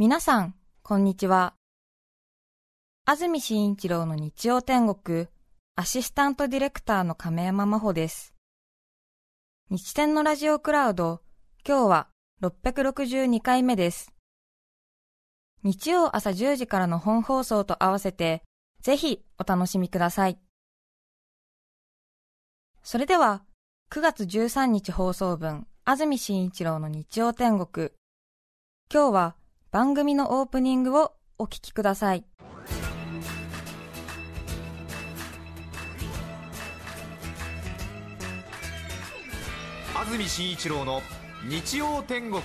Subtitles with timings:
[0.00, 0.54] 皆さん、
[0.84, 1.54] こんにちは。
[3.04, 5.26] 安住紳一郎の日曜天国、
[5.74, 8.32] アシスタントディレクターの亀山真帆です。
[9.70, 11.20] 日天のラジオクラウド、
[11.66, 12.08] 今日は
[12.42, 14.12] 662回目です。
[15.64, 18.44] 日曜朝10時からの本放送と合わせて、
[18.80, 20.38] ぜひお楽しみください。
[22.84, 23.42] それでは、
[23.90, 27.90] 9月13日放送分、安住紳一郎の日曜天国。
[28.94, 29.34] 今日は
[29.70, 32.24] 番組のオープニングをお聞きください。
[39.94, 41.02] 安住紳一郎の
[41.46, 42.42] 日曜天国。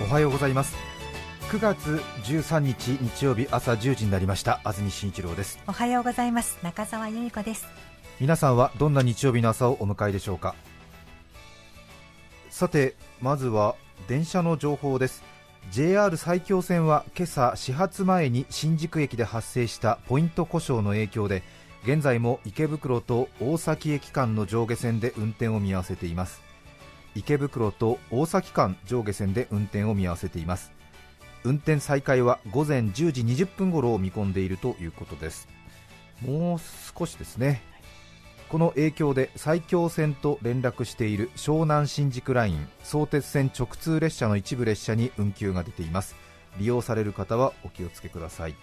[0.00, 0.74] おはようございます。
[1.50, 4.62] 9月13日日曜日朝1時になりました。
[4.64, 5.58] 安住紳一郎です。
[5.66, 6.58] おはようございます。
[6.62, 7.66] 中澤由美子です。
[8.20, 10.54] 皆さんはどんな日曜日の朝をお迎えでしょうか？
[12.54, 13.74] さてまずは
[14.06, 15.24] 電車の情報です。
[15.72, 21.42] JR 埼京線は今朝始発前に新宿駅で発生したポイント故障の影響で
[21.82, 26.42] 現在も池袋と大崎駅間の上下線で運転を見合わせています。
[27.16, 30.70] 池袋と大崎間上下線で運転を見合わせています。
[31.42, 35.48] 運転再開は午前10時20分頃を見込んでいるということです。
[36.20, 36.58] もう
[36.96, 37.73] 少しですね。
[38.48, 46.14] この影響で埼京線と連絡している湘南新宿ライン相鉄線直通列車の一部列車に運休が出ています。
[46.58, 48.54] 利用される方はお気をつけください。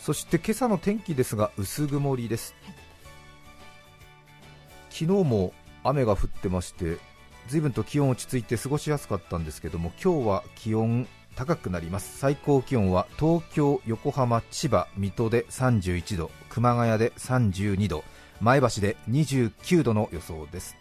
[0.00, 2.54] そして今朝の天気ですが薄曇りです、
[4.88, 5.52] 昨日も
[5.84, 6.96] 雨が降ってまして
[7.48, 12.18] 随分と気温落ち着いて過ごしやすかったんですけども今日は気温高くなります。
[12.18, 16.30] 最高気温は東京、横浜、千葉、水戸で31度。
[16.50, 18.04] 熊谷で32度
[18.40, 20.76] 前橋で29度の予想です。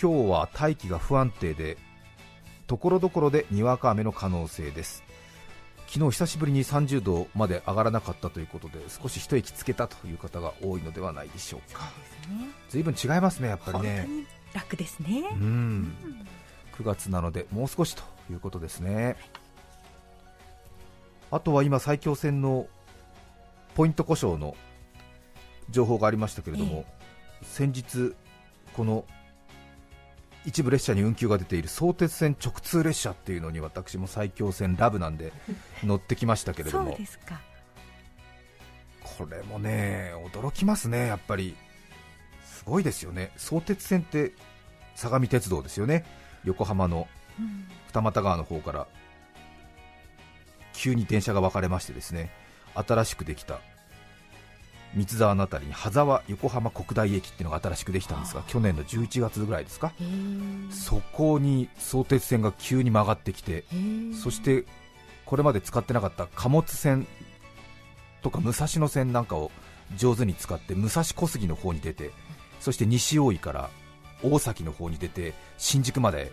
[0.00, 1.76] 今日は大気が不安定で
[2.66, 5.04] ところどころでにわか雨の可能性です。
[5.88, 11.90] 昨日久しぶりに30度まで上がらなかったということで少し一息つけたという方が多いのではないでしょうか。
[12.70, 14.08] ずいぶん違いますねやっぱりね。
[14.54, 15.22] 楽ですね。
[15.32, 15.94] うん。
[16.78, 19.16] 9月なのでもう少しということですね、
[21.30, 22.66] あとは今、埼京線の
[23.74, 24.56] ポイント故障の
[25.70, 26.84] 情報がありましたけれども、
[27.42, 28.14] え先日、
[28.74, 29.04] この
[30.44, 35.32] 一部列車に運休が出ている相鉄線直通列車っていうのに私も埼京線ラブなんで
[35.84, 36.96] 乗ってきましたけれども
[39.02, 41.56] これもね驚きますね、やっぱり。
[42.60, 44.32] すごいですよね、相鉄線って
[44.94, 46.04] 相模鉄道ですよね、
[46.44, 47.08] 横浜の
[47.86, 48.86] 二俣川の方から
[50.74, 52.30] 急に電車が分かれましてですね
[52.74, 53.60] 新しくできた。
[54.92, 59.92] 三沢の辺りに羽沢横浜国大駅っていうのが新しくできたんですが去年の11月ぐらいですか？
[60.72, 63.62] そこに相鉄線が急に曲がってきて
[64.20, 64.64] そして
[65.26, 67.06] これまで使ってなかった貨物線
[68.22, 69.52] とか武蔵野線なんかを
[69.96, 72.10] 上手に使って武蔵小杉の方に出て
[72.58, 73.70] そして西大井から
[74.24, 76.32] 大崎の方に出て新宿まで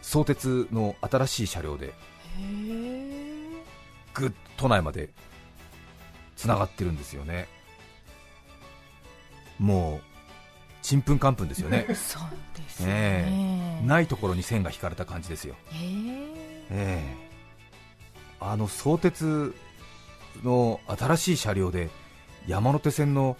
[0.00, 1.92] 相鉄の新しい車両で
[4.14, 5.10] ぐっ都内まで
[6.36, 7.48] つながってるんですよね。
[9.58, 10.16] もう
[10.82, 11.86] ちんぷんかんぷんですよね。
[11.96, 12.22] そう
[12.56, 15.56] ですね、えー、ないところに線が引かれた感じですよ。
[16.70, 17.02] え。
[18.40, 19.54] ー、あの相鉄
[20.44, 21.88] の新しい車両で
[22.46, 23.36] 山手線の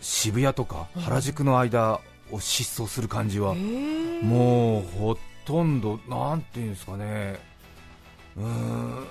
[0.00, 2.00] 渋谷とか原宿の間
[2.32, 7.38] を疾走する感じは、もうほとんど、なんていうんですかね、
[8.36, 9.06] うーん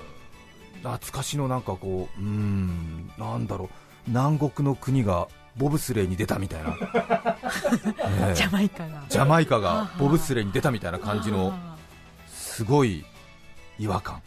[0.82, 3.68] 懐かしのなんかこう、うん、なんだろう、
[4.08, 6.76] 南国の国がボブスレーに出たみたいな、ね、
[8.34, 9.04] ジャマイカが。
[9.08, 11.52] ジャマイカがボブスレーに出たみたいな感じの、
[12.28, 13.04] すごい
[13.78, 14.20] 違和感。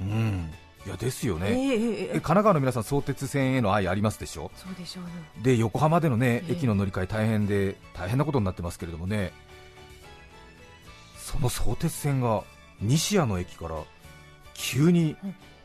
[0.00, 0.50] うん。
[0.86, 5.04] いやですよね、えー、神奈川の皆さん、相鉄線への愛ありますでしょ、そうでしょう。
[5.42, 9.32] で横浜でのね、駅の乗り換え大変で大変なことになってますけれどもね、
[11.18, 12.44] その相鉄線が
[12.80, 13.76] 西谷の駅から
[14.54, 15.16] 急に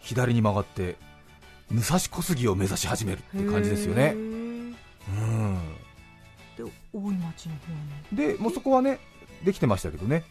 [0.05, 0.95] 左に曲がって
[1.69, 4.13] 武蔵小杉を目指し始めるって感じですよね。
[4.13, 5.59] うん。
[6.55, 6.63] で
[6.93, 7.73] 大井町の方
[8.11, 8.17] に。
[8.17, 8.99] でもうそこはね
[9.43, 10.23] できてましたけどね、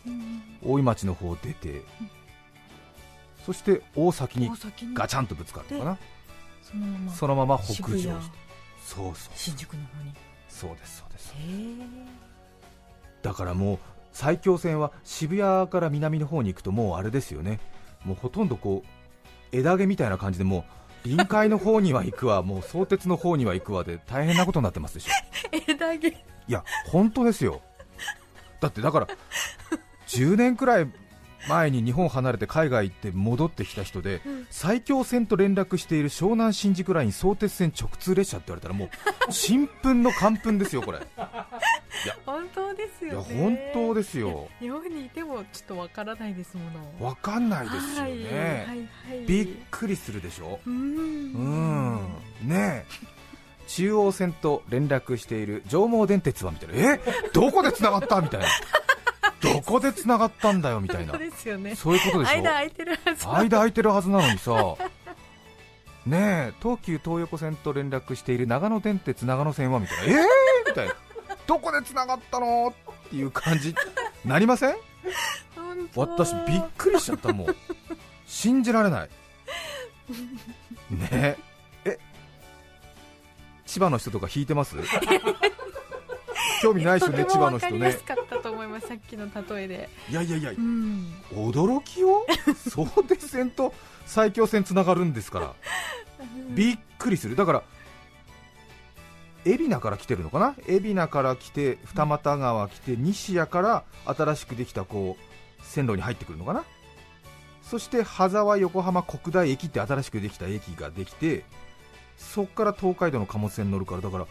[0.65, 1.83] 大井町の方出て、
[3.45, 4.51] そして大崎に
[4.95, 5.99] ガチャンとぶつかるのかな。
[7.13, 8.13] そのまま北上して。
[8.85, 9.33] そうそう。
[9.35, 10.13] 新宿の方に。
[10.49, 11.35] そうですそうです。
[13.23, 13.79] だからもう
[14.13, 17.59] 埼京線は渋谷から南の方に行くともうあれですよね。
[18.05, 18.89] もうほとんどこう
[19.55, 20.65] 枝毛みたいな感じでも
[21.05, 22.43] う臨海の方には行くわ。
[22.43, 25.13] もう相鉄の方には行くわで大変なことになってますでしょ。
[25.69, 26.09] 枝毛。
[26.09, 26.15] い
[26.49, 27.61] や本当ですよ。
[28.61, 29.09] だってだから
[30.09, 30.91] 10年くらい
[31.49, 41.01] 前に日本離れて海外行って戻ってきた人で、埼京線と連絡している湘南新宿ライン相鉄線直通列車って言われたらもう新聞の完粉ですよこれ
[42.27, 43.59] 本当ですいやよね本
[43.89, 44.49] 当ですよ。
[44.61, 46.63] 日本にいてもちょっとわからないですも
[47.01, 47.07] の。
[47.07, 48.79] わかんないですよね、はいはい
[49.19, 50.61] はい、びっくりするでしょ？
[50.67, 51.95] うん。
[51.95, 51.97] ん。
[52.43, 53.15] ねえ。
[53.67, 56.95] 中央線と連絡している上毛電鉄はみたいな。
[56.95, 57.01] え？
[57.33, 58.21] どこでつながった？
[58.21, 58.47] みたいな。
[59.41, 60.81] どこでつながったんだよ？
[60.81, 61.13] みたいな。
[61.13, 61.75] そうですよね。
[61.75, 62.37] そういうことでしょ？
[62.37, 64.77] 間空いてるはず間空いてるはずなのにさ。
[66.07, 69.81] ねえ東急東横線と連絡している長野電鉄長野線は？
[69.81, 70.05] みたいな。
[70.05, 70.19] えー？
[70.69, 70.95] みたいな
[71.47, 72.75] どこでつながったの？
[73.07, 73.75] っていう感じ。
[74.25, 74.75] なりません？
[75.95, 77.57] 私びっくりしちゃったもう
[78.27, 79.09] 信じられない。
[80.91, 81.09] ね。
[81.13, 81.37] え？
[81.85, 81.99] え
[83.67, 84.77] 千葉の人とか引いてます？
[86.63, 87.93] 興味ないですよね千葉の人ね。
[87.93, 89.27] すかったと思いますさっきの
[89.57, 89.91] 例えで。
[90.09, 91.15] いやいやいやうん。
[91.33, 92.27] 驚きよ？
[92.71, 93.75] 相鉄線と
[94.07, 95.55] 埼京線つながるんですから。
[96.51, 97.37] びっくりする。
[97.37, 97.63] だから
[99.45, 100.55] 海老名から来てるのかな？
[100.67, 106.65] 海老名から来て二俣川来て西谷から新しくできたこう線路に入ってくるのかな？
[107.63, 111.45] そして羽沢横浜国大駅って新しくできた駅ができて
[112.17, 114.27] そこから東海道の貨物線に乗るからだから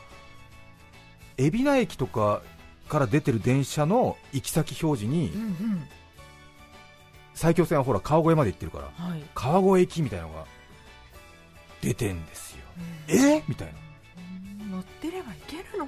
[1.38, 2.42] 海老名駅とか
[2.88, 5.88] から出てる電車の行き先表示にうんうん。
[7.33, 9.24] 埼京線はほら川越まで行ってるからはい。
[9.33, 10.45] 川越駅みたいなのが
[11.81, 12.60] 出てんですよ。
[13.07, 13.44] え？
[13.48, 13.74] みたいな
[14.83, 15.88] ってればいけるの？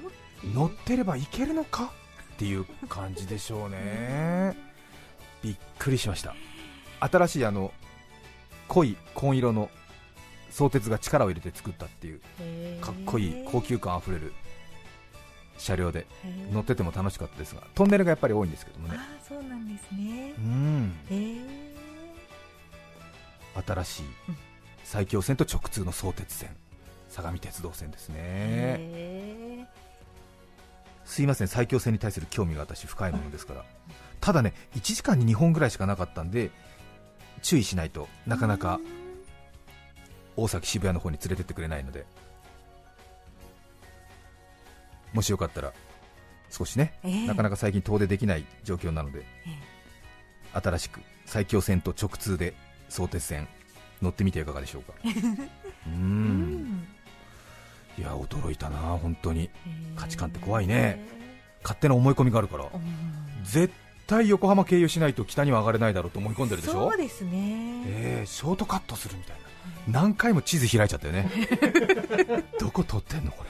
[0.54, 1.92] 乗ってればいけるのか？
[2.34, 4.56] っていう感じでしょうね。
[5.42, 6.34] びっくりしました。
[7.00, 7.72] 新しいあの
[8.68, 9.70] 濃い紺色の
[10.50, 12.20] 相鉄が力を入れて作ったっていう
[12.80, 14.32] かっこいい高級感あふれる
[15.58, 16.06] 車両で
[16.50, 18.96] 乗ってても楽しかったですがトンネルがやっぱり多いんですけどもね。
[18.98, 20.34] ああそうなんですね。
[20.38, 20.94] うん。
[23.66, 24.36] 新しいうん。
[24.84, 26.56] 埼京線と直通の相鉄線
[27.16, 28.16] 相模鉄道線ですね。
[28.18, 29.66] へ
[31.06, 33.64] すいません埼京線に対する興味が私深いものですから。
[34.20, 36.50] ただね1時間に2本ぐらいしかなかったんで
[37.42, 38.80] 注意しないとなかなか
[40.36, 42.04] 大崎渋谷の方に連れてってくれないので。
[45.14, 45.72] もしよかったら
[46.50, 47.26] 少しねええ。
[47.26, 52.54] なかなか最近遠出できない状況なのでえ新しく埼京線と直通で
[52.90, 53.48] 相鉄線
[54.02, 54.92] 乗ってみてはいかがでしょうか。
[55.06, 55.08] う
[55.86, 56.55] えん
[57.98, 59.50] いや驚いたな本当に。
[59.96, 61.04] 価値観って怖いね。
[61.62, 62.64] 勝手な思い込みがあるから。
[62.64, 62.70] うん
[63.44, 63.72] 絶
[64.08, 66.88] 対横浜経由しないと北には上がれないだろうと思い込んでるでしょ？
[66.90, 67.82] そうですね。
[67.86, 69.36] えーショートカットするみたい
[69.88, 70.00] な。
[70.00, 71.28] 何回も地図開いちゃったよね。
[72.60, 73.44] どこ撮ってんのこ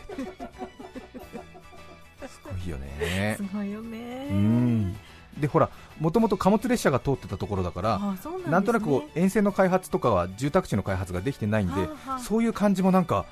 [2.23, 2.27] れ？
[2.29, 3.35] すごいよね。
[3.39, 4.29] すごいよね。
[4.31, 4.97] うん。
[5.39, 5.69] でほら
[6.01, 8.51] もともと貨物列車が通ってたところだからあそうなんね。
[8.51, 12.19] なんとなく沿線の開発とかは住宅地の開発ができてないんではあはあ。
[12.21, 13.25] そういう感じもなんか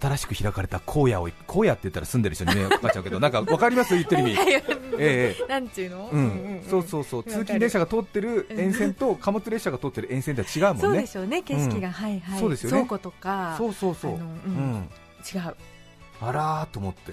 [0.00, 3.94] 新しく開かれた荒野を荒野って言ったら住んでる人に迷惑 かかっちゃうけどなんかわかります？
[3.94, 4.38] 言ってる意味。
[5.02, 6.08] ええなんちゅうの？
[6.12, 7.24] うん、そうそうそう。
[7.24, 10.80] 通勤列車が通ってる沿線と貨物列車が通ってる沿線では違うもんね。
[10.82, 12.38] そうでしょうね景色が、はいはい。
[12.38, 12.76] そうですよね。
[12.76, 13.54] 倉庫とか。
[13.58, 14.20] そうそうそう、ううん。
[14.74, 14.88] ん、
[15.34, 15.56] 違う
[16.20, 17.12] あらーと思って。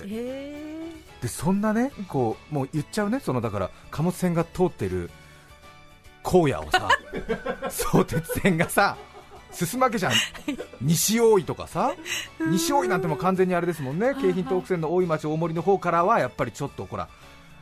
[1.21, 5.09] でそんなねこうもう言っちゃうねそのだから貨物船が通ってる
[6.23, 6.89] 荒野をさ
[7.69, 8.97] 相鉄線がさ
[9.51, 10.11] 進むわけじゃん。
[10.81, 11.93] 西大井とかさ
[12.51, 14.13] 西大井なんてもう完全にあれですもんね。
[14.21, 17.07] 京浜東北線の大井町大森の方からはやっぱりちょっとほら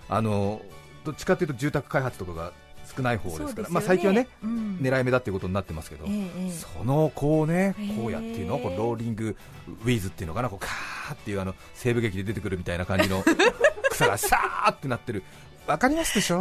[0.10, 0.62] あの
[1.05, 2.51] どっちかというと住宅開発とかが
[2.96, 3.70] 少ない方ですから。
[3.70, 6.52] まあ、最近はね、うん、狙い目だっていうことになってますけど、ええええ。
[6.52, 9.36] そのこうねへー荒野っていうのをこうローリング
[9.84, 13.24] ウィズっていうのかなこうカーっていうあの西部劇で出てくるみたいな感じの
[13.92, 15.24] 草がさーってなってる。
[15.68, 16.40] わかりますでしょ？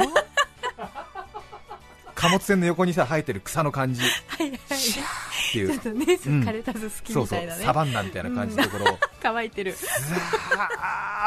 [2.25, 4.00] 貨物船の横にさ生えてる草の感じ。
[4.00, 4.09] は
[4.43, 4.78] いはい。
[4.78, 5.69] シャーっていう。
[5.69, 7.64] ちょっとね、うん枯れたず好きそうそみたいうなね。
[7.64, 8.93] サバンナみたいな感じのところ。
[8.93, 9.73] を乾いてる。
[9.75, 10.69] ザ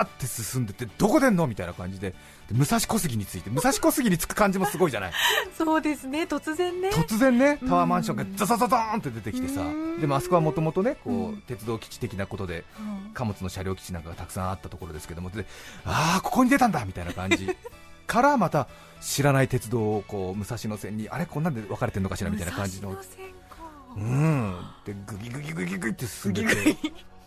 [0.02, 2.12] ーって進んでってどこ出んのみたいな感じで。
[2.48, 5.12] で武蔵小杉について武蔵小杉に着く感じもすごいじゃない？
[5.58, 6.90] そうですね突然ね。
[6.92, 9.62] 突然ねタワーマンションがザザザザーンって出てきてさ。
[9.62, 10.00] うん。
[10.02, 11.34] でもあそこはもともとねこうん。
[11.34, 13.12] う鉄道基地的なことでうん。
[13.14, 15.30] 貨物の車両基地なんかがたくさんあったところですけども。
[15.30, 15.46] で
[15.86, 17.56] ああここに出たんだみたいな感じ
[18.08, 18.68] からまた
[19.02, 22.90] 知らない鉄道をこう武蔵野線にあれこんなんで分かれてるのかしらみたいな感じの。
[22.90, 23.58] 武蔵野線か
[23.96, 24.56] うん。
[24.86, 26.76] でグギグギグギグって進んでて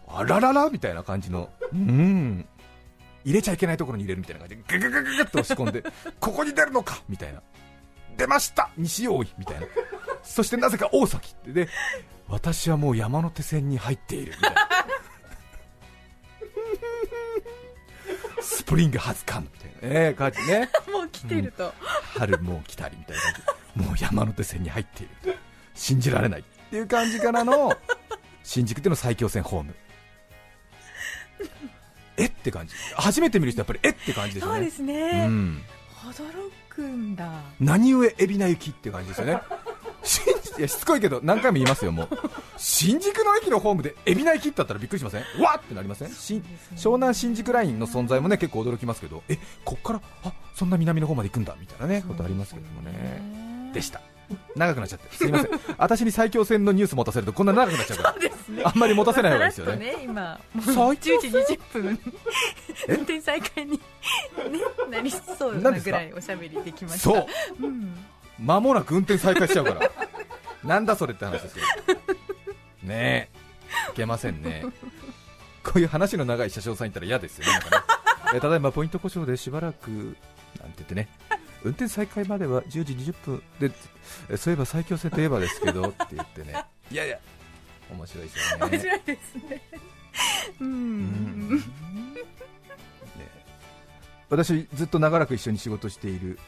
[0.08, 1.48] あらららみたいな感じの。
[1.72, 2.46] うん。
[3.24, 5.84] 入れちゃいけないところに入れるみたいな感じでグググググって押し込んで
[6.18, 7.42] ここに出るのかみたいな。
[8.16, 8.70] 出ました！
[8.76, 9.66] 西大井みたいな。
[10.22, 11.68] そしてなぜか大崎ってで
[12.28, 14.68] 私はもう山手線に入っているみたいな。
[18.40, 19.48] スプリングハズカンみ
[19.80, 20.70] たいな、ね、感じね。
[20.92, 21.72] もう来てると、
[22.18, 23.22] 春もう来たりみたいな。
[23.22, 23.32] 感
[23.76, 25.36] じもう山手線に入っている。
[25.74, 27.72] 信じられないっていう感じからの
[28.42, 29.74] 新宿での埼京線ホーム。
[32.16, 32.74] えって感じ。
[32.96, 34.58] 初めて見る人やっぱりえって感じですよね。
[34.58, 35.62] そうですうね、ん、
[36.04, 37.30] 驚くんだ。
[37.58, 39.40] 何故海老名行きって感じですよね
[40.58, 42.08] いやしつこいけど何回も言いますよもう。
[42.56, 45.20] 新宿の駅のホームで海老名行きってあったらびっくりしません？
[45.42, 46.10] わっってなりません？
[46.10, 46.44] 新
[46.76, 50.00] 湘南新宿ラインの存在もね結構驚きますけどえこっから？
[50.24, 51.56] あそんな南の方まで行くんだ。
[51.60, 53.70] みたいなねことありますけどもね。
[53.72, 54.00] でした。
[54.54, 55.16] 長くなっちゃって。
[55.16, 55.50] すいません。
[55.76, 58.14] 私に埼京線のニュース持たせるとこんな長くなっちゃうから。
[58.14, 58.30] ね。
[58.64, 59.92] あんまり持たせない方がいいですよね。
[59.92, 61.98] とね今最10時20分。
[62.88, 62.94] え？
[62.94, 63.80] 運転再開に、ね、
[64.88, 66.98] なりそうなぐらいおしゃべりできました。
[66.98, 67.26] そう。
[67.60, 67.92] うん、
[68.38, 69.90] 間もなく運転再開しちゃうから
[70.64, 71.64] なんだそれって話ですよ。
[72.82, 73.40] ねえ。
[73.92, 74.64] いけませんね。
[75.62, 77.52] こういう話の長い車掌さんいたら嫌ですよね。
[77.52, 80.16] なんかただいまポイント故障でしばらくなんて
[80.58, 81.08] 言ってね。
[81.62, 83.42] 運転再開までは10時20分。
[83.58, 83.70] で
[84.30, 86.64] えそういえば埼京線といえばですけどって言ってね。
[86.90, 87.18] いやいや。
[87.90, 88.66] 面白いですよね。
[88.70, 89.62] 面白いですね。
[90.60, 91.56] うん、うん。
[91.58, 91.62] ね
[94.28, 96.38] 私ずっと長らく一緒に仕事している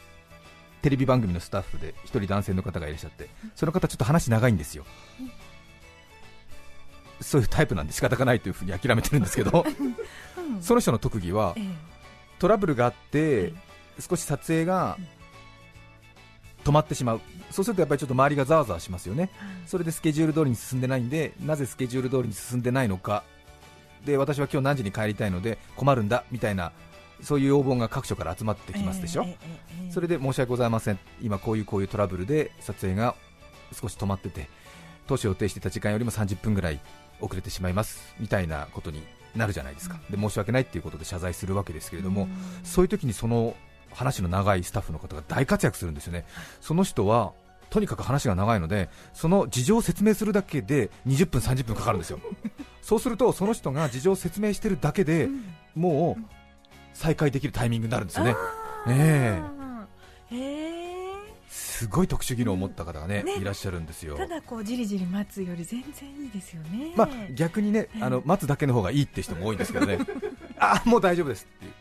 [0.82, 4.84] テレビ番組のスタッフで一人男性の方がいらっしゃってその方ちょっと話長いんですよ。
[7.20, 9.64] そういうタイプなんで仕方がないというふうに諦めてるんですけど
[10.36, 10.62] うん。
[10.62, 11.64] その人の特技はええ。
[12.38, 13.58] トラブルがあってうん
[14.00, 14.96] 少し撮影が
[16.64, 17.20] 止まってしまう。
[17.50, 19.30] そうするとやっぱりちょっと周りがざわざわしますよね。
[19.66, 23.24] それでスケジュール通りに進んでないんでなぜスケジュール通りに進んでないのか。
[24.04, 26.72] で私は今日何時に帰りたいので困るんだみたいな
[27.22, 29.26] そういう要望が各所から集まってきますでしょ、
[29.90, 30.98] それで申し訳ございません。
[31.20, 33.14] 今こういうこういうトラブルで撮影が
[33.72, 34.48] 少し止まってて
[35.06, 36.80] 当初予定していた時間よりも30分ぐらい
[37.20, 38.14] 遅れてしまいます。
[38.18, 39.02] みたいなことに
[39.36, 42.28] なるじゃないですか、で申し訳ないっていうことで謝罪するわけですけれども、
[42.64, 43.56] そういう時にその
[43.92, 46.24] 話の長いスタッフの方が大活躍するんですよね、
[46.60, 47.32] その人は
[47.70, 52.20] とにかく話が長いので、その事情を説明するだけで20分、30分かかるんですよ、
[52.82, 55.44] そうするとその人が事情を説明してるだけでうん。
[55.74, 56.41] もう
[56.94, 58.36] 再開できるタイミングになるんですよね、
[58.88, 59.40] え
[60.30, 60.36] え。
[60.36, 60.72] ええ
[61.82, 63.36] すごい特殊技能を持った方がねね。
[63.38, 64.16] いらっしゃるんですよ。
[64.16, 66.92] ただこうじりじり待つより全然いいですよね。
[66.96, 69.98] まあ、逆にね、あの待つだけの方がいいって人も多いんですけどね、
[70.58, 71.66] あもう大丈夫ですって。
[71.66, 71.72] いう、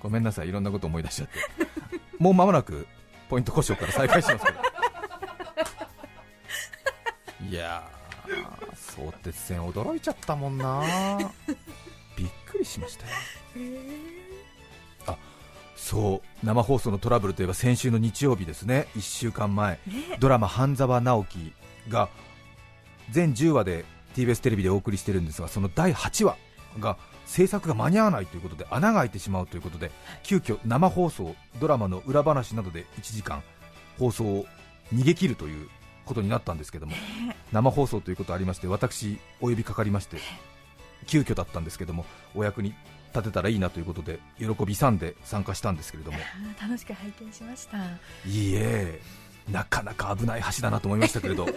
[0.00, 1.38] ごめんなさい、いろんなこと思い出しちゃって、
[2.18, 2.86] もう間もなく
[3.28, 4.62] ポイント故障から再開しますから、
[7.46, 10.82] いやー、相鉄線、驚いちゃったもんな、
[12.16, 13.10] びっくりしましたよ。
[15.90, 16.46] そう。
[16.46, 18.86] 生放送のトラブルといえば先週の日曜日ですね。
[18.94, 19.80] 1週間前。
[19.88, 20.18] ね。
[20.20, 21.52] ドラマ「半沢直樹」
[21.90, 22.08] が
[23.10, 26.36] 全10話で TBS テレビでお送りしてるんですがその第8話
[26.78, 29.90] が制作が間に合わないということで穴が開いてしまうということで
[30.22, 33.42] 急遽生放送ドラマの裏話などで1時間
[33.98, 34.46] 放送を
[34.94, 35.68] 逃げ切るという
[36.04, 36.92] ことになったんですけども
[37.52, 40.18] 生放送ということありまして私お呼びかかりまして
[41.06, 42.04] 急遽だったんですけども
[42.34, 42.74] お役に
[43.14, 46.18] 立てたらいいなということで喜びさんで参加したんですけれども。
[46.60, 47.78] 楽しく拝見しました。
[48.26, 49.00] いいえ
[49.50, 51.46] なかなか危ない橋だなと思いましたけれど。
[51.50, 51.52] ね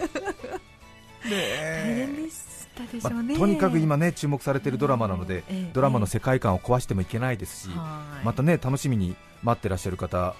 [1.24, 2.36] 大え変でし
[2.74, 3.34] たでしまょうね。
[3.34, 8.24] あとにかく今ね注目されているドラマなので、ええドラマの世界観を壊してもいけないですし、はい。
[8.24, 10.34] またね楽しみに待ってらっしゃる方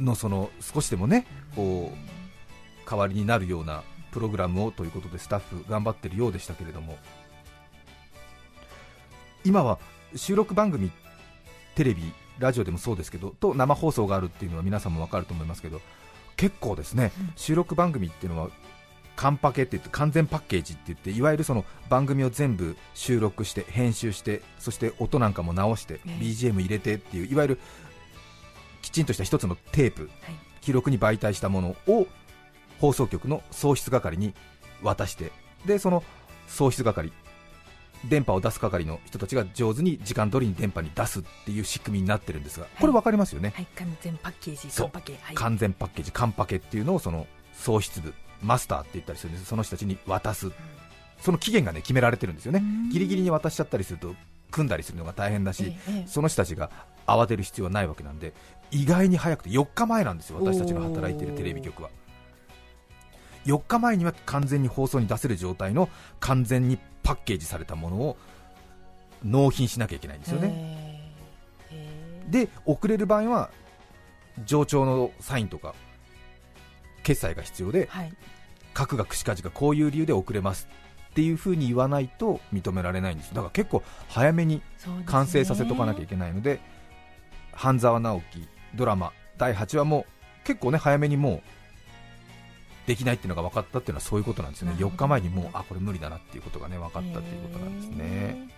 [0.00, 6.96] のその少しでもねこう代わりになるようなプログラムをということでスタッフ頑張ってるようでしたけれども
[9.44, 9.78] 今は
[10.16, 10.90] 収録番組
[11.74, 15.80] テレビラジオでもそうですけどと生放送があるっていうのは皆さんも分かると思いますけど
[16.36, 17.32] 結構ですね、うん。
[17.36, 18.48] 収録番組っていうのは
[19.16, 26.10] 完パケって言って完全パッケージって言っていわゆるその番組を全部収録して編集してそして音なんかも直して、ええ。
[26.22, 27.58] BGM 入れてっていういわゆる
[28.80, 30.10] きちんとした一つのテープはい。
[30.60, 32.06] 記録に媒体したものを
[32.78, 34.34] 放送局の送出係に
[34.82, 35.32] 渡して
[35.66, 36.04] でその
[36.46, 37.12] 送出係
[38.04, 43.66] 電波を出す係の人たちが上手に時間通りに電波に出すっていう仕組みになってるんですがこれ分かりますよね、はい。
[43.74, 44.90] 完全パッケージそう。
[44.90, 45.34] 完パケはい。
[45.34, 49.46] 完全パッケージ完パケっていうのをその送出部マスターって言ったりするんです。
[49.46, 50.52] その人たちに渡す。
[51.20, 52.60] その期限がね決められてるんですよね。
[52.62, 52.90] うん。
[52.90, 54.14] ギリギリに渡しちゃったりすると
[54.50, 56.08] 組んだりするのが大変だし、ええええ。
[56.08, 56.70] その人たちが
[57.06, 58.34] 慌てる必要はないわけなんで
[58.70, 61.90] 意外に早くて4日前なんですよ私たちが働いているテレビ局は。
[63.46, 65.88] 4日前には完全に放送に出せる状態の
[66.20, 66.78] 完全に
[67.08, 68.18] パッケージされたものを
[69.24, 71.14] 納品しなきゃいけないんですよね、
[72.28, 73.50] で遅れる場合は
[74.44, 75.74] 上長のサインとか
[77.02, 78.12] 決済が必要ではい。
[78.74, 80.68] 各学士課事がこういう理由で遅れます
[81.10, 83.30] っていう風に言わないと認められないんです。
[83.30, 84.60] だから結構早めに
[85.06, 86.60] 完成させとかなきゃいけないので
[87.52, 90.04] 半沢直樹ドラマ第8話も
[90.44, 91.42] 結構ね早めにもう
[92.88, 94.76] できないっていうのが分かったっていうのはそういうことなんですよね。
[94.78, 98.48] 4日前にもうあこれ無理だなっていうことがね分かったっていうことなんですね。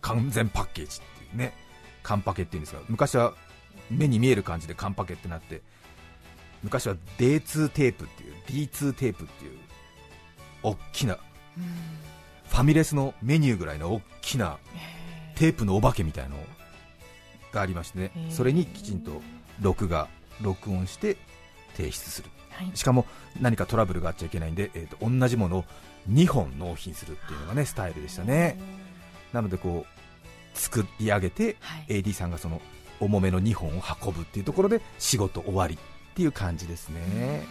[0.00, 1.54] 完全パッケージっていうね。
[2.02, 3.34] カンパケっていうんですが昔は
[3.88, 5.62] 目に見える感じでカンパケってなって
[6.64, 8.34] 昔は D2 テープっていう
[8.66, 9.58] D2 テープっていう
[10.62, 11.18] 大きな
[12.48, 14.58] ファミレスのメニューぐらいの大きな
[15.36, 16.36] テープのお化けみたいなの
[17.52, 18.12] がありましてね。
[18.30, 19.22] それにきちんと
[19.60, 20.08] 録画
[20.40, 21.16] 録音して
[21.76, 22.30] 提出する、
[22.60, 23.06] はい、しかも
[23.40, 25.64] 何かトラブルがあっちゃいけないんで、えーと、同じものを
[26.10, 28.58] 2本納品するっていうのがねスタイルでしたね。
[29.32, 32.60] なのでこう作り上げて、はい、AD さんがその
[33.00, 35.78] 重めの2本を運ぶっていうところで仕事終わりっ
[36.14, 37.46] ていう感じですね、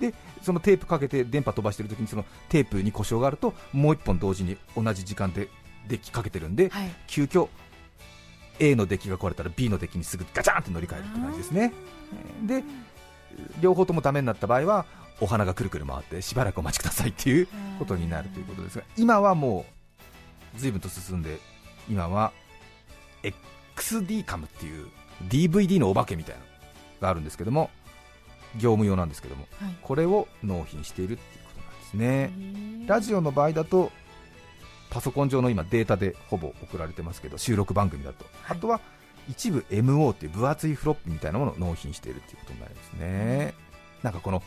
[0.00, 5.48] でそのテープかけて電波飛ばしてるときにそのテープに故障があるともう1本同時に同じ時間で
[5.88, 7.48] デッキかけてるんで、はい、急遽
[8.58, 11.72] A のデッキが壊れたら B のデッキにすぐガチャンって乗り換えるって感じですね。
[12.46, 12.64] で
[13.60, 14.86] 両方ともダメになった場合は
[15.20, 19.66] お花がくるくる回ってしばらくお待ちくださいっていうことになるということですが今はも
[20.56, 21.38] う随分と進んで
[21.88, 22.32] 今は
[23.76, 24.88] XD カムっていう
[25.28, 26.46] DVD のお化けみたいなの
[27.00, 27.70] があるんですけども
[28.56, 32.86] 業務用なんですけども、はい、これを納品しているっていうことなんですね。
[32.86, 33.92] ラジオの場合だと
[34.90, 38.80] パソコン上の今データでほぼ送られてますけど収録番組だと、はい、あとは
[39.30, 43.54] 一部 MO っていう分厚いフロップみたいなものを納品しているということになりますね、
[44.02, 44.42] なんかこの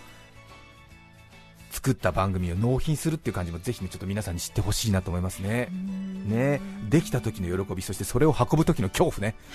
[1.71, 5.69] 作った番組を納品するっていう感じもぜひねちょっと皆さんに知ってほしいなと思いますね。
[6.25, 6.61] ね。
[6.89, 9.35] できた時の喜びそしてそれを運ぶ時の恐怖ね。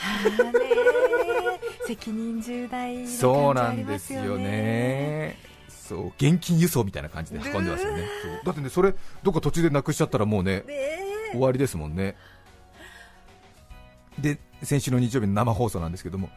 [1.87, 5.39] 責任重大、そうなんですよね。
[5.69, 6.09] そう。
[6.19, 8.05] 現金輸送みたいな感じで運んでますよね。
[8.45, 10.65] だってねそれどっか途中でなくしちゃったらもうね、
[11.33, 12.17] 終わりですもんね
[14.21, 16.31] で先週の日曜日の生放送なんですけども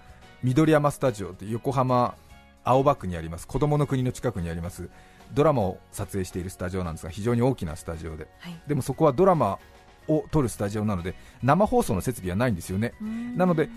[0.44, 2.16] 緑山スタジオって横浜
[2.64, 4.90] 青葉区にあります子供の国の近くにあります
[5.34, 9.60] ドラマを撮影しているスタジオなんですが非常に大きなスタジオで、はい、でもそこはドラマ
[10.08, 12.94] を撮るスタジオなので生放送の設備はないんですよね。
[13.36, 13.70] なので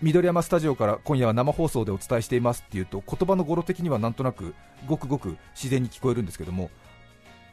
[0.00, 4.54] 緑山スタジオから今夜は生放送でお伝えしていますっていうと言葉の語呂的にはなんとなく
[4.88, 6.70] ごくごく自然に聞こえるんですけども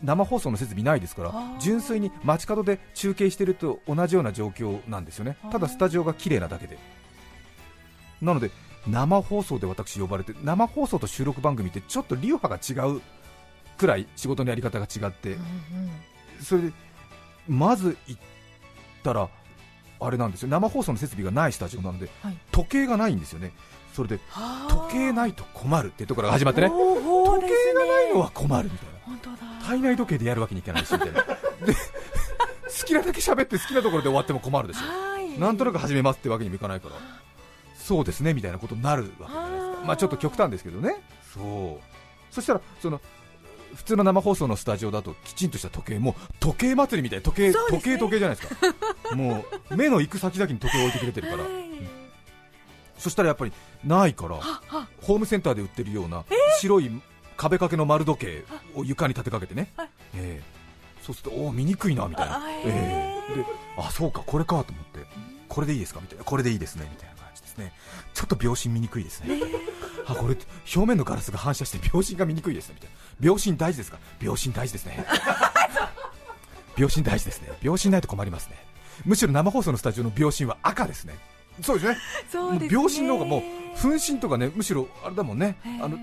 [0.03, 5.38] 生放送の設備ないですから純粋に街角で中継していると同じような状況なんですよね。
[5.51, 6.77] ただスタジオが綺麗なだけで。
[8.21, 8.51] なので
[8.88, 13.01] 生放送で私呼ばれて生放送と収録番組ってちょっと流派が違う
[13.77, 15.38] くらい仕事のやり方が違って、
[16.41, 16.73] それで
[17.47, 18.21] まず行っ
[19.03, 19.29] たら
[20.01, 20.49] あれなんですよ。
[20.49, 23.51] 生放送の設備がないスタジオなので、はい、時計がないんですよね、
[23.93, 24.19] それで
[24.69, 26.75] 時計ないと困るっていうところが始まってね、時
[27.41, 36.95] 計がないのは困るみたいな、体内時計でやるわけにいかないしみたいな、で好きなだけ喋って好きなところで終わっても困るでしょ、なんとなく始めますってわけにもいかないから、
[37.77, 40.95] そうですねみたいなことになるわけじゃないですか、まあ、ちょっと極端ですけどね、
[41.34, 42.34] そう。
[42.34, 42.99] そしたらその
[43.75, 48.55] 普通の生放送のスタジオだときちんとした時計も時計祭りみたいな時計、ね、時計時計じゃないですか。
[49.15, 51.53] もう目の行く先々に時計を置いてくれてるから、はい。
[51.53, 51.88] うん、
[52.97, 53.53] そしたらやっぱり
[53.86, 54.39] ないから
[55.03, 56.25] ホームセンターで売ってるような
[56.60, 56.89] 白い
[57.39, 58.43] 壁掛けの丸時計
[58.75, 59.71] を床に立てかけてね、
[60.13, 63.45] えー、そうするとお見にくいなみたいな、えー、で
[63.78, 64.99] あそうかこれかと思って。
[65.47, 66.23] これでいいですかみたいな。
[66.23, 67.73] これでいいですねみたいな感じですね。
[68.13, 69.39] ちょっと秒針見にくいですね、
[70.06, 70.38] あこれ
[70.75, 72.95] 表面のガラスが反射して秒針が見にくいですねみたいな。
[73.19, 73.97] 秒針大事ですか？
[74.19, 75.04] 秒針大事ですね。
[76.78, 77.52] 秒針大事ですね。
[77.62, 78.58] 秒針ないと困りますね。
[79.06, 81.17] むしろ生放送のスタジオの秒針は赤ですね。
[81.63, 81.97] そうですね。
[82.32, 82.69] そうですね。
[82.69, 85.58] 秒針の方がもう分針とかねむしろあれだもんね。
[85.82, 85.97] あの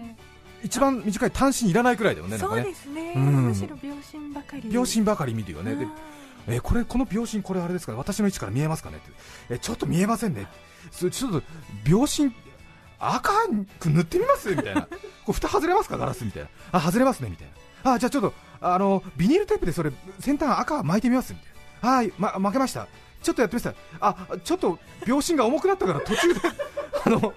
[0.63, 4.69] 一番短い単身いらないくらいだよね、そうですね、うん、むしろ秒針ばかり。
[4.69, 5.87] 秒針ばかり見るよね、で
[6.49, 7.95] えー、これこの秒針、これあれですか？
[7.95, 9.11] 私の位置から見えますかねって、
[9.51, 10.47] えー、ちょっと見えませんね、
[10.93, 11.43] ちょっと
[11.85, 12.33] 秒針
[12.99, 13.33] 赤
[13.81, 14.49] く塗ってみます？
[14.55, 14.89] みたいな、 こ
[15.29, 17.49] れ蓋外れますか、ガラスみたいな、あ外れますねみたい
[17.85, 21.33] な、あじゃあちょっとあのビニールテープでそれ先端赤巻いてみます？
[21.35, 22.87] みたいな、はい、ま、負けました、
[23.23, 26.41] ちょっとやってみました、あちょっと秒針が重くなったから途中で
[27.07, 27.33] あの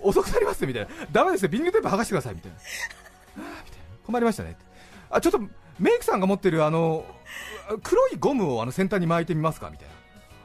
[0.00, 2.58] 遅くなりますみたいな、だめですね、ビニールテープ剥がしてくださいみたいな、
[4.06, 4.56] 困りましたね。
[5.10, 5.40] あちょっと
[5.78, 7.04] メイクさんが持ってるあの
[7.82, 9.88] 黒いゴムをあの先端に巻いてみますかみたい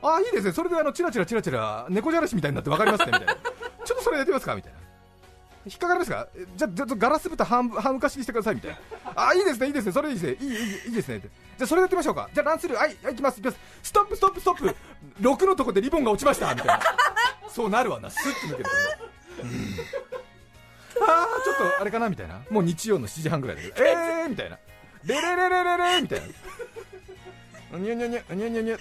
[0.03, 3.36] な、あいいですね、それであのチラチラチラチラ猫じゃらしみたいになって分かりますねみたいな。
[3.86, 4.80] ちょっとそれやってみますかみたいな。
[5.65, 6.27] 引っかかりますか？
[6.56, 8.77] じゃあ、ガラス蓋半半浮かしにしてくださいみたいな、
[9.15, 10.56] あいいですね、いいですね、それいいですね、いい
[10.88, 14.75] いいですね、じゃあそれやってみましょうか、じゃあランスルー、はい、はい、きます、いきます、ストップ、ストップ、ストップ、
[15.19, 16.56] 6のとこでリボンが落ちました。
[16.56, 16.80] みたいな、
[17.50, 18.70] そうなるわな、スッと抜ける
[19.44, 19.46] う。
[19.46, 19.50] ん、
[21.04, 22.10] あー、ちょっとあれかな？
[22.10, 24.58] みたいな、もう日曜の7時半ぐらいで、えーみたいな、
[25.04, 26.26] レレレレレレみたいな。
[27.78, 28.80] うにゅにゅにゅうにゅにゅにゅうん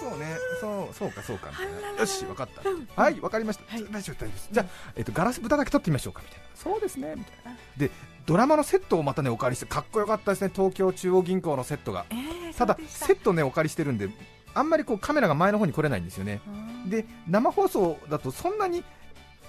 [0.00, 0.36] そうね。
[0.60, 1.50] そうそうかそうか。
[1.50, 3.02] みたいなよし分かった。
[3.02, 4.48] はい分かりました、大丈夫大丈夫です。
[4.52, 6.44] じゃあ、えっとガラス豚だけ取ってみましょうかみたいな。
[6.54, 7.14] そうですね。
[7.16, 7.58] みたいな。
[7.76, 7.90] で
[8.26, 10.50] ドラマのセットをまたねお借りしてかっこよかったですね。
[10.54, 12.06] 東京中央銀行のセットが。
[12.10, 14.08] えーただセットねお借りしてるんで
[14.54, 16.40] あんまりこうカメラが前の方に来れないんですよね。
[16.46, 16.50] う
[16.86, 16.90] ん。
[16.90, 18.84] で生放送だとそんなに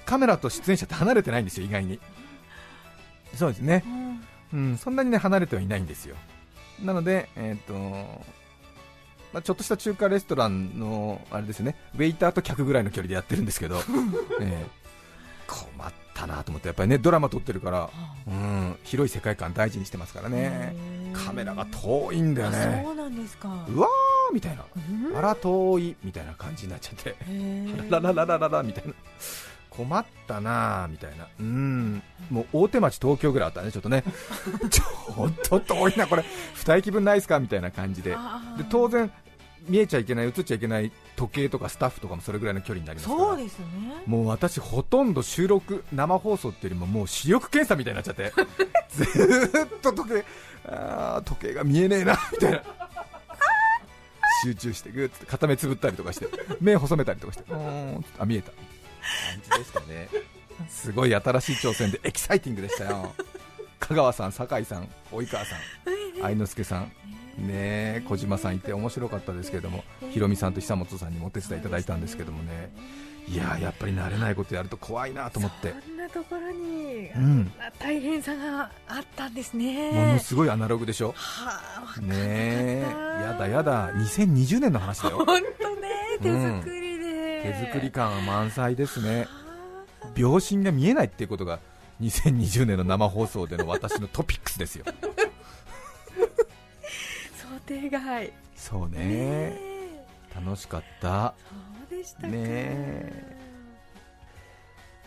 [0.06, 2.00] カメラと出演者って離れてないんですよ意外に。
[3.36, 3.84] そうですね。
[4.54, 4.60] うん。
[4.60, 6.16] うんそんなにね離れてはいないんですよ。
[6.84, 7.74] なのでえっ、と
[9.34, 11.76] まあ、ちょっとした中華レストランのあれですよね。
[11.96, 13.76] ウェイターと客ぐらいの距離でやってるんですけど、
[14.40, 14.86] ええ。
[15.46, 17.90] 困ったなと思ってやっぱりねドラマ撮ってるから、
[18.28, 20.76] うん、広い世界観大事にしてますからね。
[21.14, 22.82] カメラが遠いんだよあね。
[22.86, 23.48] そうなんですか。
[23.70, 24.64] うわーみたいな。
[25.10, 25.18] うん。
[25.18, 27.16] あら遠いみたいな感じになっちゃって。
[27.20, 27.92] へー。
[27.92, 28.94] ララララララみたいな。
[29.70, 31.28] 困ったなあみたいな。
[31.40, 32.02] うん。
[32.30, 34.04] もう大手町東京ぐらいあったねちょっとね。
[34.72, 36.24] ちょっと遠いなこれ。
[36.56, 37.40] 二駅分ないですか？
[37.42, 38.12] みたいな感じで。
[38.12, 38.18] で
[38.70, 39.12] 当然
[39.68, 43.20] 見えちゃいけない映っちゃいけない時計とかスタッフとかもそれぐらいの距離になりますから。
[43.20, 43.66] そうですね。
[44.06, 48.32] もう私ほとんど収録生放送っていうよりももう視力検査みたいになっちゃって。
[48.92, 50.26] ずーっと時計
[50.68, 52.62] あー時計が見えねえなみたいな。
[54.44, 56.28] 集中してグーッつって片目つぶったりとかして
[56.62, 58.52] 目細めたりとかしてうーんあ見えた。
[58.52, 60.10] 感じでしたね。
[60.70, 63.14] すごい新しい挑戦でエキサイティングでしたよ。
[63.80, 65.60] 香川さん酒井さん及川さん
[66.24, 66.92] 愛之助さん
[67.38, 67.46] ね
[67.98, 72.72] え小島さんいて面白かったですけれどもひろみさんと久本さんにもお手伝いいただいたんですけどもね。
[73.28, 75.74] いやーやっぱり慣れないことやると怖いなと思って。
[75.84, 77.52] そんなところに、うん。
[77.80, 79.92] 大変さがあったんですね。
[79.92, 81.12] ものすごいアナログでしょ？
[81.18, 81.60] は
[81.98, 83.92] あねやだやだ。
[83.96, 85.24] 2020年の話だよ。
[85.26, 85.90] 本当ね
[86.22, 89.22] 手作りで、手作り感は満載ですね。
[89.22, 89.28] は
[90.04, 90.08] あ。
[90.14, 91.60] 秒針が見えないっていうことが
[92.02, 94.86] 2020年の生放送での私のトピックスですよ。
[95.02, 95.15] 想
[97.66, 99.06] 定外そうね。
[99.06, 99.76] ね
[100.34, 101.34] 楽しかった。
[101.90, 102.28] そうでしたか。
[102.28, 103.38] ねえ。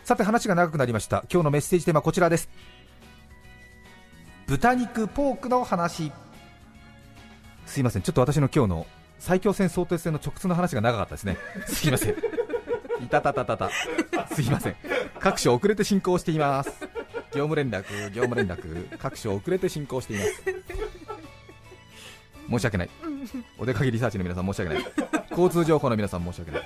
[0.03, 1.23] さて話が長くなりました。
[1.31, 2.49] 今日のメッセージテーマはこちらです。
[4.47, 6.11] 豚肉ポークの話。
[7.65, 8.01] すいません。
[8.01, 8.87] ちょっと私の今日の
[9.19, 11.37] 最強戦相鉄戦の直通の話が長かったですね。
[11.67, 12.15] すいません。
[13.03, 13.69] いたたたたた。
[14.33, 14.75] すいません。
[15.19, 16.71] 各所遅れて進行しています。
[17.31, 18.97] 業務連絡業務連絡。
[18.97, 20.58] 各所遅れて進行しています
[22.49, 22.89] 申し訳ない。
[23.57, 24.83] お出かけリサーチの皆さん申し訳ない。
[25.31, 26.61] 交通情報の皆さん申し訳ない。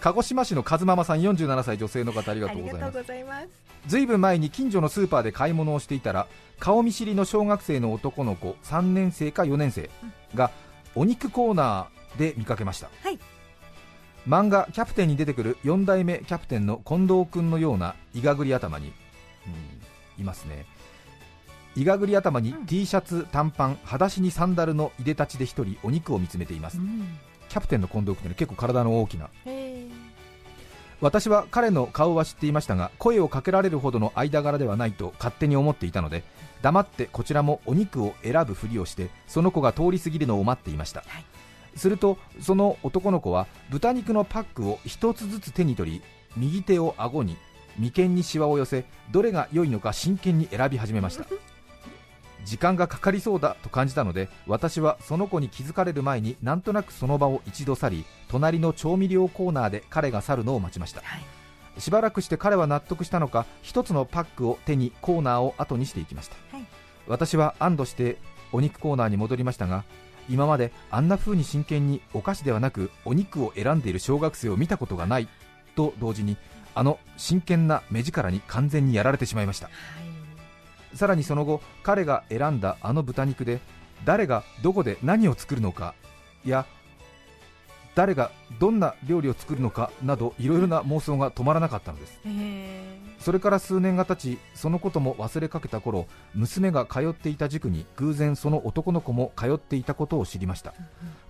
[0.00, 3.48] 鹿児島市の和ママさん47歳女性の方ありがとうございます。
[3.86, 6.26] ずいぶん前に近所のスーパーで買い物をしていたら
[6.58, 9.90] 顔見知りの小学生の男の子3年生か4年生
[10.34, 10.50] が
[10.94, 13.18] お肉コーナーで見かけました、はい。
[14.28, 18.88] 漫画「キャプテン」に出てくる4代目キャプテンの近藤君のようないがぐり頭に、
[19.46, 19.80] うん
[20.20, 20.66] いますね
[21.76, 22.66] いがぐり頭にうん。
[22.66, 27.18] T シャツ短パン裸足にサンダルのいでたちで一人お肉を見つめています、うん。
[27.48, 29.28] キャプテンの近藤君ね結構体の大きな。
[31.00, 36.22] 私は彼の顔は知っていましたが声をかけられるほどの間柄ではないと勝手に思っていたので
[36.60, 41.24] 黙ってこちらもお肉を選ぶふりをしてその子が通り過ぎるのを待っていました、はい。
[41.74, 46.02] するとその男の子は豚肉のパックを一つずつ手に取り
[46.36, 47.38] 右手を顎に
[47.78, 51.24] 眉間にシワを寄せどれが良いのか真剣に選び始めました
[52.44, 61.00] 時間がかかりそうだと感じたので私はその子に気づかれる前になんとなくその場を一度去り隣の調味料コーナーで彼が去るのを待ちました。
[61.02, 61.22] はい。
[61.78, 66.66] しばらくして彼は納得したのか一つのパックを手にコーナーを後にしていきました、はい。
[67.06, 68.18] 私は安堵して
[68.52, 69.84] お肉コーナーに戻りましたが
[70.28, 75.28] 今まであんな風に真剣にお菓子ではなくお肉を選んでいる小学生を見たことがない
[75.74, 76.36] と同時に
[76.74, 79.66] あの真剣な目力に完全にやられてしまいました。
[79.66, 79.72] は
[80.06, 80.09] い
[80.94, 83.60] さらにその後彼が選んだあの豚肉で
[84.04, 85.94] 誰がどこで何を作るのか
[86.44, 86.66] や
[87.94, 92.20] 誰がどんな料理を作るのかなどいろいろな妄想が止まらなかったのです。
[92.24, 100.72] へそれから数年が経ちそのことも忘れかけた頃娘が通っていた塾に偶然その男の子も通っていたことを知りました。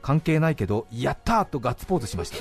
[0.03, 2.37] 関係ないけどやったーとガッツポーズしました。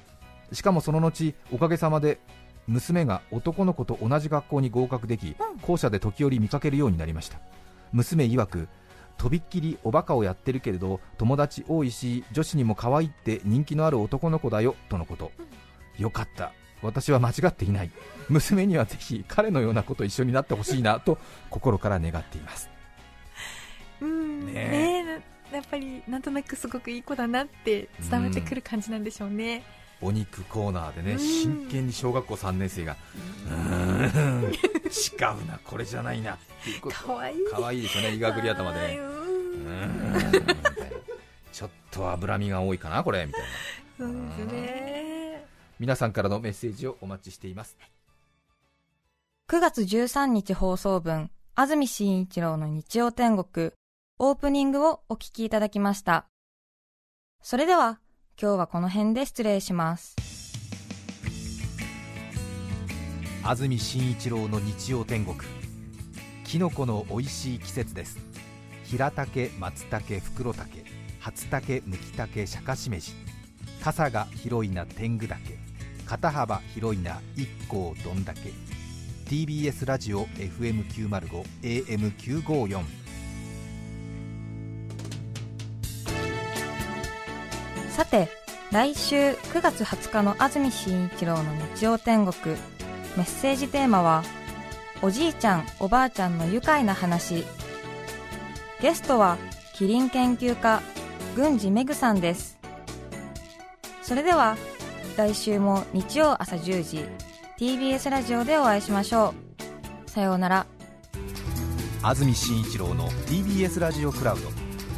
[0.54, 2.20] しかもその後おかげさまで
[2.66, 7.38] 娘が男の子と同じ学校に合格でき校舎で時折見かけるようになりました。
[7.92, 8.68] 娘曰く
[9.16, 15.30] とびっきりおバカをやってるけれど友達多いし女子にも可愛いって人気のある男の子だよとのこと。
[15.98, 16.52] よかった。
[16.82, 17.90] 私は間違っていない。
[18.28, 21.18] 娘にはぜひ彼のような子と一緒になってほしいなと
[21.50, 22.68] 心から願っています。
[24.00, 24.46] ーうん。
[24.46, 29.62] ねねやっぱりなんとなくすごくいい子だなって伝わってくる感じなんでしょうね、
[30.04, 32.96] お肉コーナーでね真剣に小学校3年生が
[33.48, 36.96] うーん違うなこれじゃないなっていうこと。
[36.96, 37.44] かわいい。
[37.46, 39.00] かわいいですよねいがぐり頭で。
[41.52, 43.48] ちょっと脂身が多いかなこれみたいな。
[43.98, 44.12] そう
[44.46, 45.46] ですね。
[45.78, 47.76] 皆さんからのメッセージをお待ちしています。
[49.48, 53.72] 9月13日放送分、安住紳一郎の日曜天国、
[54.18, 56.26] オープニングをお聞きいただきました。
[57.42, 58.00] それでは、
[58.40, 60.16] 今日はこの辺で失礼します。
[63.44, 65.36] 安住紳一郎の日曜天国。
[66.44, 68.18] きのこの美味しい季節です。
[68.82, 70.84] 平竹松茸袋竹
[71.20, 73.12] 初竹むき竹シャカシメジ
[73.80, 75.38] 傘が広いな天狗岳。
[76.04, 78.50] 肩幅広いな一甲どんだけ。
[79.30, 83.03] TBS ラジオ FM905 AM954
[87.94, 88.28] さて、
[88.72, 91.44] 来週9月20日の安住紳一郎の
[91.76, 92.56] 日曜天国、
[93.16, 94.24] メッセージテーマは、
[95.00, 97.44] おじいちゃん、おばあちゃんの愉快な話。
[98.80, 99.38] ゲストは、
[99.74, 100.82] キリン研究家、
[101.36, 102.58] 郡司めぐさんです。
[104.02, 104.56] それでは、
[105.16, 107.06] 来週も日曜朝10時、
[107.60, 109.34] TBS ラジオでお会いしましょ
[110.06, 110.10] う。
[110.10, 110.66] さようなら。
[112.02, 114.48] 安住紳一郎の TBS ラジオクラウド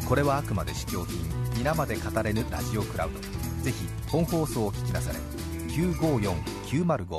[0.08, 3.18] これはあくまで試供品皆まで語れぬラジオクラウド。
[3.64, 5.18] ぜひ本放送を聞きなされ。
[5.72, 7.18] 954-905